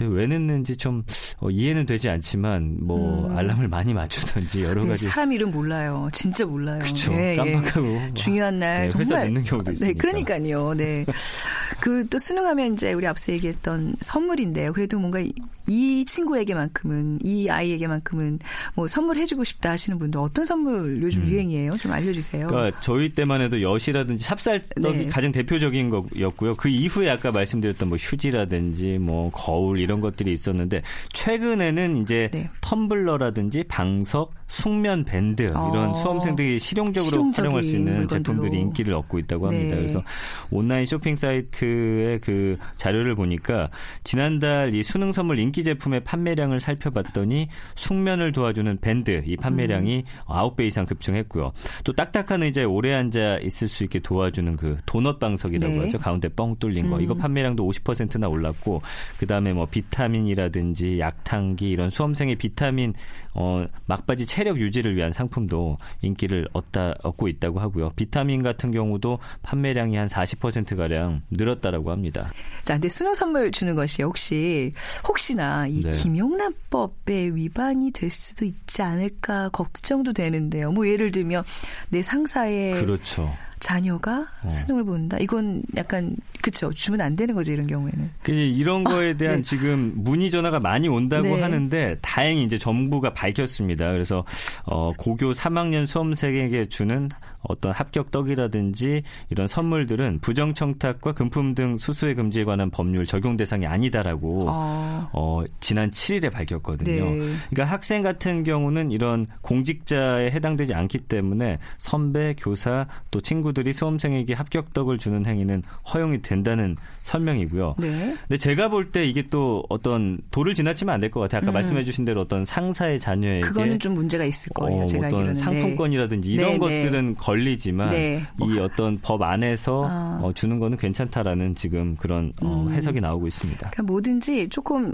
[0.00, 1.02] 근데 왜 늦는지 좀
[1.40, 3.36] 어, 이해는 되지 않지만 뭐 음.
[3.36, 6.08] 알람을 많이 맞추든지 여러 네, 가지 사람 이름 몰라요.
[6.12, 6.78] 진짜 몰라요.
[6.80, 7.12] 그렇죠.
[7.12, 7.36] 예, 예.
[7.36, 8.14] 깜빡하고 뭐.
[8.14, 10.00] 중요한 날 네, 회사 정말 늦는 경우도 네, 있으니까.
[10.00, 10.74] 그러니까요.
[10.74, 11.04] 네.
[11.80, 14.72] 그 또 수능하면 이제 우리 앞서 얘기했던 선물인데요.
[14.72, 15.32] 그래도 뭔가 이-
[15.68, 18.40] 이 친구에게만큼은 이 아이에게만큼은
[18.74, 21.70] 뭐 선물해주고 싶다 하시는 분들 어떤 선물 요즘 유행이에요?
[21.72, 22.46] 좀 알려주세요.
[22.46, 22.50] 음.
[22.50, 25.06] 그러니까 저희 때만 해도 엿이라든지 찹쌀떡이 네.
[25.06, 26.56] 가장 대표적인 거였고요.
[26.56, 32.48] 그 이후에 아까 말씀드렸던 뭐 휴지라든지 뭐 거울 이런 것들이 있었는데 최근에는 이제 네.
[32.62, 35.94] 텀블러라든지 방석, 숙면 밴드 이런 어.
[35.94, 38.22] 수험생들이 실용적으로 활용할 수 있는 물건들로.
[38.24, 39.76] 제품들이 인기를 얻고 있다고 합니다.
[39.76, 39.82] 네.
[39.82, 40.02] 그래서
[40.50, 43.68] 온라인 쇼핑 사이트 의 그 자료를 보니까
[44.04, 50.24] 지난달 이 수능 선물 인기 제품의 판매량을 살펴봤더니 숙면을 도와주는 밴드 이 판매량이 음.
[50.26, 51.52] 9배 이상 급증했고요.
[51.84, 55.80] 또 딱딱한 의자에 오래 앉아 있을 수 있게 도와주는 그 도넛 방석이라고 네.
[55.84, 55.98] 하죠.
[55.98, 56.96] 가운데 뻥 뚫린 거.
[56.96, 57.02] 음.
[57.02, 58.82] 이거 판매량도 50%나 올랐고
[59.18, 62.94] 그다음에 뭐 비타민이라든지 약탕기 이런 수험생의 비타민
[63.34, 67.90] 어 막바지 체력 유지를 위한 상품도 인기를 얻다 얻고 있다고 하고요.
[67.96, 72.30] 비타민 같은 경우도 판매량이 한 40% 가량 늘었 다라고 합니다.
[72.64, 74.72] 자, 근데 수능 선물 주는 것이 혹시
[75.06, 75.90] 혹시나 이 네.
[75.90, 80.72] 김용란법에 위반이 될 수도 있지 않을까 걱정도 되는데요.
[80.72, 81.44] 뭐 예를 들면
[81.90, 83.32] 내 상사의 그렇죠.
[83.60, 84.48] 자녀가 어.
[84.48, 85.18] 수능을 본다.
[85.20, 88.10] 이건 약간 그쵸 주면 안 되는 거죠 이런 경우에는.
[88.22, 89.42] 그 이런 거에 대한 네.
[89.42, 91.42] 지금 문의 전화가 많이 온다고 네.
[91.42, 93.92] 하는데 다행히 이제 정부가 밝혔습니다.
[93.92, 94.24] 그래서
[94.64, 97.10] 어 고교 3학년 수험생에게 주는
[97.42, 103.66] 어떤 합격 떡이라든지 이런 선물들은 부정 청탁과 금품 등 수수의 금지에 관한 법률 적용 대상이
[103.66, 105.08] 아니다라고 어.
[105.12, 107.04] 어, 지난 7일에 밝혔거든요.
[107.04, 107.34] 네.
[107.50, 114.98] 그러니까 학생 같은 경우는 이런 공직자에 해당되지 않기 때문에 선배, 교사 또 친구들이 수험생에게 합격덕을
[114.98, 117.76] 주는 행위는 허용이 된다는 설명이고요.
[117.78, 118.16] 네.
[118.28, 121.40] 근데 제가 볼 때 이게 또 어떤 도를 지나치면 안 될 것 같아요.
[121.42, 121.54] 아까 음.
[121.54, 124.82] 말씀해 주신 대로 어떤 상사의 자녀에게 그거는 좀 문제가 있을 거예요.
[124.82, 125.34] 어, 제가 어떤 알기로는.
[125.34, 125.40] 네.
[125.40, 126.58] 상품권이라든지 이런 네, 네.
[126.58, 128.22] 것들은 걸리지만 네.
[128.42, 130.20] 이 어떤 법 안에서 아.
[130.22, 132.72] 어, 주는 거는 괜찮다라는 지금 그런 어, 음.
[132.72, 133.70] 해석이 나오고 있습니다.
[133.70, 134.92] 그러니까 뭐든지 조금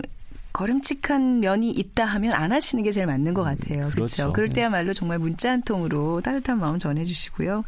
[0.57, 3.91] 거름칙한 면이 있다 하면 안 하시는 게 제일 맞는 것 같아요.
[3.91, 3.95] 그렇죠.
[3.95, 4.33] 그렇죠.
[4.33, 4.55] 그럴 네.
[4.55, 7.63] 때야말로 정말 문자 한 통으로 따뜻한 마음 전해주시고요.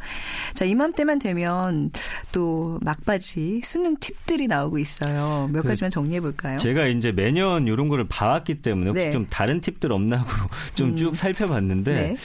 [0.55, 1.91] 자, 이맘때만 되면
[2.31, 5.47] 또 막바지 수능 팁들이 나오고 있어요.
[5.53, 6.57] 몇 그 가지만 정리해 볼까요?
[6.57, 9.11] 제가 이제 매년 이런 거를 봐왔기 때문에 네.
[9.11, 10.31] 좀 다른 팁들 없나 하고
[10.73, 12.15] 좀쭉 살펴봤는데 네.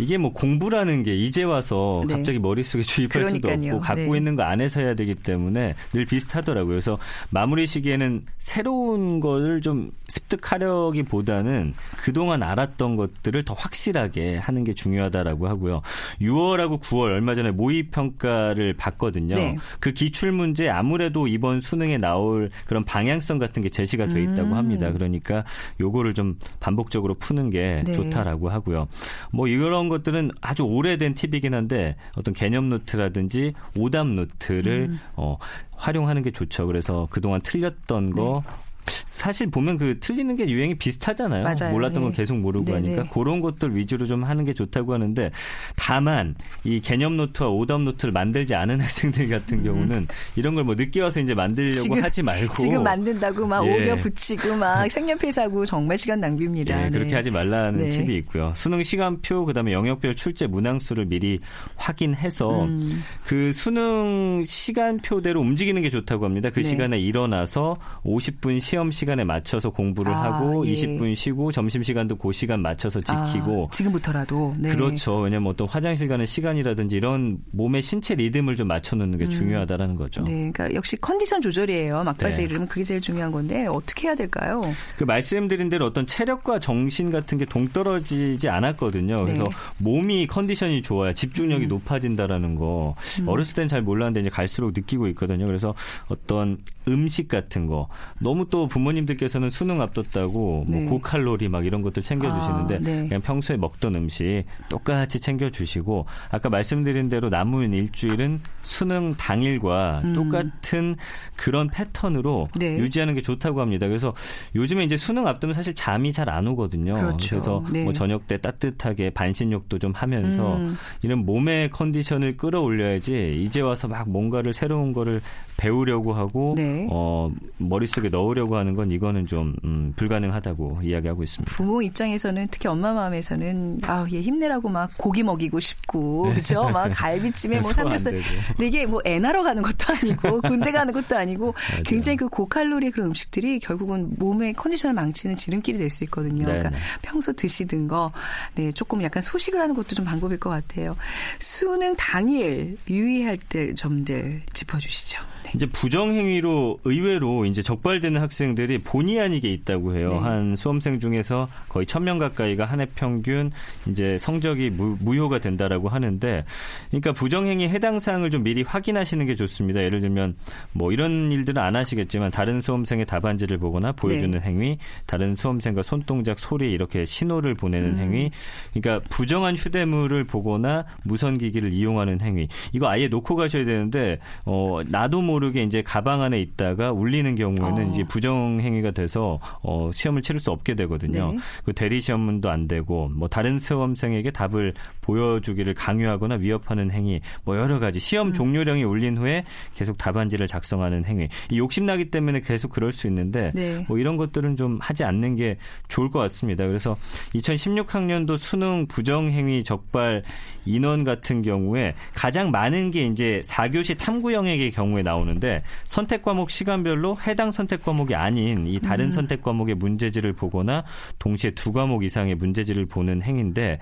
[0.00, 2.14] 이게 뭐 공부라는 게 이제 와서 네.
[2.14, 3.74] 갑자기 머릿속에 주입할 수도 그러니까요.
[3.76, 4.18] 없고 갖고 네.
[4.18, 6.70] 있는 거 안에서 해야 되기 때문에 늘 비슷하더라고요.
[6.72, 6.98] 그래서
[7.30, 15.82] 마무리 시기에는 새로운 거를 좀 습득하려기보다는 그동안 알았던 것들을 더 확실하게 하는 게 중요하다라고 하고요.
[16.20, 19.34] 6월하고 9월 얼마 전에 모의 평가를 봤거든요.
[19.34, 19.56] 네.
[19.80, 24.54] 그 기출 문제 아무래도 이번 수능에 나올 그런 방향성 같은 게 제시가 돼 있다고 음.
[24.54, 24.90] 합니다.
[24.92, 25.44] 그러니까
[25.80, 27.92] 요거를 좀 반복적으로 푸는 게 네.
[27.92, 28.88] 좋다라고 하고요.
[29.32, 35.00] 뭐 이런 것들은 아주 오래된 팁이긴 한데 어떤 개념 노트라든지 오답 노트를 음.
[35.16, 35.36] 어,
[35.76, 36.66] 활용하는 게 좋죠.
[36.66, 38.67] 그래서 그동안 틀렸던 거 네.
[38.88, 41.42] 사실 보면 그 틀리는 게 유형이 비슷하잖아요.
[41.44, 41.72] 맞아요.
[41.72, 42.16] 몰랐던 건 네.
[42.18, 43.10] 계속 모르고 네, 하니까 네.
[43.12, 45.30] 그런 것들 위주로 좀 하는 게 좋다고 하는데
[45.76, 51.00] 다만 이 개념 노트와 오답 노트를 만들지 않은 학생들 같은 경우는 이런 걸 뭐 늦게
[51.00, 51.82] 와서 이제 만들려고 음.
[51.82, 53.72] 지금- 하지 말고 지금 만든다고 막 예.
[53.74, 56.86] 오려 붙이고 막 색연필 사고 정말 시간 낭비입니다.
[56.86, 57.16] 예, 그렇게 네.
[57.16, 57.90] 하지 말라는 네.
[57.90, 58.52] 팁이 있고요.
[58.54, 61.40] 수능 시간표 그다음에 영역별 출제 문항수를 미리
[61.76, 63.02] 확인해서 음.
[63.24, 66.50] 그 수능 시간표대로 움직이는 게 좋다고 합니다.
[66.50, 66.68] 그 네.
[66.68, 70.72] 시간에 일어나서 50분 시험 시간에 맞춰서 공부를 아, 하고 예.
[70.72, 74.70] 20분 쉬고 점심 시간도 그 시간 맞춰서 지키고 아, 지금부터라도 네.
[74.70, 75.18] 그렇죠.
[75.18, 80.22] 왜냐면 어떤 화장실 가는 시간이라든지 이런 몸의 신체 리듬을 좀 맞춰놓는 게 중요하다라는 거죠.
[80.22, 80.24] 음.
[80.24, 82.04] 네, 그러니까 역시 컨디션 조절이에요.
[82.04, 82.44] 막바지 네.
[82.44, 84.62] 이르면 그게 제일 중요한 건데 어떻게 해야 될까요?
[84.96, 89.16] 그 말씀드린 대로 어떤 체력과 정신 같은 게 동떨어지지 않았거든요.
[89.16, 89.50] 그래서 네.
[89.78, 91.68] 몸이 컨디션이 좋아야 집중력이 음.
[91.68, 92.94] 높아진다라는 거
[93.26, 95.44] 어렸을 땐 잘 몰랐는데 이제 갈수록 느끼고 있거든요.
[95.44, 95.74] 그래서
[96.08, 97.88] 어떤 음식 같은 거
[98.18, 100.82] 너무 또 부모님들께서는 수능 앞뒀다고 네.
[100.82, 103.08] 뭐 고칼로리 막 이런 것들 챙겨주시는데 아, 네.
[103.08, 110.94] 그냥 평소에 먹던 음식 똑같이 챙겨주시고 아까 말씀드린 대로 남은 일주일은 수능 당일과 똑같은
[111.34, 112.58] 그런 패턴으로 음.
[112.58, 112.78] 네.
[112.78, 113.88] 유지하는 게 좋다고 합니다.
[113.88, 114.14] 그래서
[114.54, 116.94] 요즘에 이제 수능 앞두면 사실 잠이 잘 안 오거든요.
[116.94, 117.36] 그렇죠.
[117.36, 117.84] 래서 네.
[117.84, 120.76] 뭐 저녁 때 따뜻하게 반신욕도 좀 하면서 음.
[121.02, 125.20] 이런 몸의 컨디션을 끌어올려야지 이제 와서 막 뭔가를 새로운 거를
[125.56, 126.86] 배우려고 하고 네.
[126.90, 131.52] 어, 머릿속에 넣으려고 하는 건 이거는 좀 음, 불가능하다고 이야기하고 있습니다.
[131.54, 136.68] 부모 입장에서는 특히 엄마 마음에서는 아, 얘 힘내라고 막 고기 먹이고 싶고 그렇죠?
[136.70, 138.18] 막 갈비찜에 뭐 삼겹살
[138.60, 141.82] 이게 뭐 애나러 가는 것도 아니고 군대 가는 것도 아니고 맞아요.
[141.84, 146.38] 굉장히 그 고칼로리 그런 음식들이 결국은 몸의 컨디션을 망치는 지름길이 될 수 있거든요.
[146.38, 146.76] 네, 그러니까 네.
[147.02, 148.12] 평소 드시던 거
[148.54, 150.96] 네, 조금 약간 소식을 하는 것도 좀 방법일 것 같아요.
[151.38, 155.22] 수능 당일 유의할 때 점들 짚어 주시죠.
[155.48, 155.52] 네.
[155.54, 160.10] 이제 부정행위로 의외로 이제 적발되는 학생들이 본의 아니게 있다고 해요.
[160.10, 160.18] 네.
[160.18, 163.50] 한 수험생 중에서 거의 천 명 가까이가 한 해 평균
[163.88, 166.44] 이제 성적이 무, 무효가 된다라고 하는데,
[166.88, 169.82] 그러니까 부정행위 해당 사항을 좀 미리 확인하시는 게 좋습니다.
[169.82, 170.36] 예를 들면
[170.72, 174.44] 뭐 이런 일들은 안 하시겠지만 다른 수험생의 답안지를 보거나 보여주는 네.
[174.44, 177.98] 행위, 다른 수험생과 손동작, 소리 이렇게 신호를 보내는 음.
[177.98, 178.30] 행위,
[178.72, 185.20] 그러니까 부정한 휴대물을 보거나 무선 기기를 이용하는 행위, 이거 아예 놓고 가셔야 되는데 어, 나도
[185.22, 187.90] 모르 게 이제 가방 안에 있다가 울리는 경우에는 어.
[187.90, 191.32] 이제 부정 행위가 돼서 어, 시험을 치를 수 없게 되거든요.
[191.32, 191.38] 네.
[191.64, 197.78] 그 대리 시험문도 안 되고 뭐 다른 수험생에게 답을 보여주기를 강요하거나 위협하는 행위, 뭐 여러
[197.78, 198.00] 가지 음.
[198.00, 201.28] 시험 종료령이 울린 후에 계속 답안지를 작성하는 행위.
[201.50, 203.84] 이 욕심나기 때문에 계속 그럴 수 있는데 네.
[203.88, 205.56] 뭐 이런 것들은 좀 하지 않는 게
[205.88, 206.66] 좋을 것 같습니다.
[206.66, 206.96] 그래서
[207.34, 210.22] 2016학년도 수능 부정 행위 적발
[210.64, 216.50] 인원 같은 경우에 가장 많은 게 이제 4교시 탐구 영역의 경우에 나오는 데 선택 과목
[216.50, 220.84] 시간별로 해당 선택 과목이 아닌 이 다른 선택 과목의 문제지를 보거나
[221.18, 223.78] 동시에 두 과목 이상의 문제지를 보는 행위인데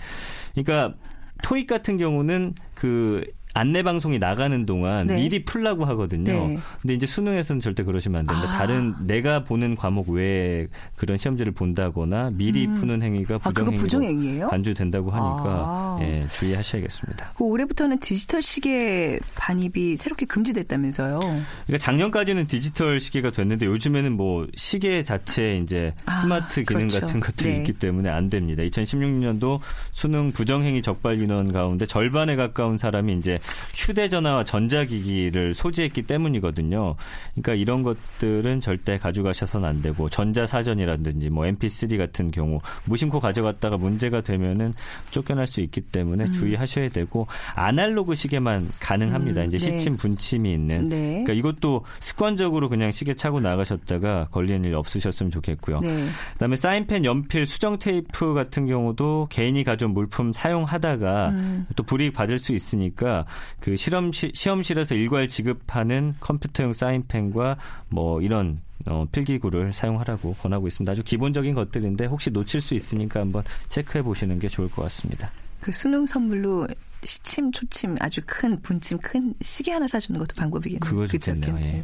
[0.55, 0.95] 그러니까
[1.43, 3.25] 토익 같은 경우는 그
[3.57, 5.17] 안내 방송이 나가는 동안 네.
[5.17, 6.31] 미리 풀라고 하거든요.
[6.31, 6.59] 네.
[6.83, 8.51] 근데 이제 수능에서는 절대 그러시면 안 됩니다.
[8.51, 8.59] 아.
[8.59, 14.49] 다른 내가 보는 과목 외에 그런 시험지를 본다거나 미리 푸는 행위가 아, 부정행위로 부정행위예요?
[14.49, 15.99] 간주된다고 하니까 아.
[16.03, 17.33] 예, 주의하셔야겠습니다.
[17.35, 21.19] 그 올해부터는 디지털 시계 반입이 새롭게 금지됐다면서요.
[21.19, 27.01] 그러니까 작년까지는 디지털 시계가 됐는데 요즘에는 뭐 시계 자체에 이제 아, 스마트 기능 그렇죠.
[27.01, 27.57] 같은 것들이 네.
[27.59, 28.63] 있기 때문에 안 됩니다.
[28.65, 29.61] 2016년도
[29.93, 33.39] 수능 부정행위 적발 인원 가운데 절반에 가까운 사람이 이제
[33.75, 36.97] 휴대전화와 전자기기를 소지했기 때문이거든요.
[37.33, 42.57] 그러니까 이런 것들은 절대 가져가셔서는 안 되고 전자사전이라든지 뭐 MP3 같은 경우
[42.87, 44.73] 무심코 가져갔다가 문제가 되면은
[45.11, 46.33] 쫓겨날 수 있기 때문에 음.
[46.33, 49.43] 주의하셔야 되고 아날로그 시계만 가능합니다.
[49.43, 49.79] 음, 이제 네.
[49.79, 50.89] 시침 분침이 있는.
[50.89, 51.23] 네.
[51.25, 55.81] 그러니까 이것도 습관적으로 그냥 시계 차고 나가셨다가 걸리는 일 없으셨으면 좋겠고요.
[55.81, 56.07] 네.
[56.35, 61.67] 그다음에 사인펜, 연필, 수정 테이프 같은 경우도 개인이 가져온 물품 사용하다가 음.
[61.77, 63.25] 또 불이익 받을 수 있으니까
[63.61, 67.57] 그 실험실 시험실에서 일괄 지급하는 컴퓨터용 사인펜과
[67.89, 70.93] 뭐 이런 어, 필기구를 사용하라고 권하고 있습니다.
[70.93, 75.31] 아주 기본적인 것들인데 혹시 놓칠 수 있으니까 한번 체크해 보시는 게 좋을 것 같습니다.
[75.61, 76.69] 그 수능 선물로
[77.07, 80.81] 시침, 초침 아주 큰 분침 큰 시계 하나 사주는 것도 방법이겠네요.
[80.81, 81.07] 그거?
[81.07, 81.57] 좋겠네요.
[81.61, 81.83] 예.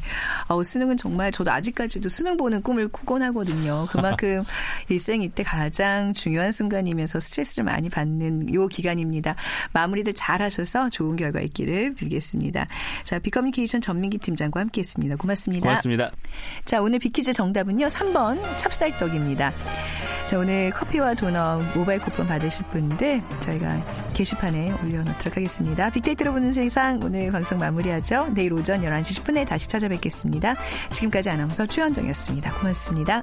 [0.49, 3.87] 어, 수능은 정말 저도 아직까지도 수능 보는 꿈을 꾸곤 하거든요.
[3.91, 4.45] 그만큼
[4.91, 9.37] 일생일대 가장 중요한 순간이면서 스트레스를 많이 받는 요 기간입니다.
[9.73, 12.67] 마무리들 잘 하셔서 좋은 결과 있기를 빌겠습니다.
[13.05, 15.17] 자, 비커뮤니케이션 전민기 팀장과 함께 했습니다.
[15.17, 15.63] 고맙습니다.
[15.63, 16.09] 고맙습니다.
[16.65, 17.87] 자, 오늘 빅퀴즈 정답은요.
[17.87, 19.53] 3번 찹쌀떡입니다.
[20.27, 25.91] 자, 오늘 커피와 도넛 모바일 쿠폰 받으실 분들 저희가 게시판에 올려놓 도록 하겠습니다.
[25.91, 28.31] 빅데이터로 보는 세상 오늘 방송 마무리하죠.
[28.35, 30.55] 내일 오전 11시 10분에 다시 찾아뵙겠습니다.
[30.91, 32.53] 지금까지 아나운서 최현정이었습니다.
[32.59, 33.23] 고맙습니다.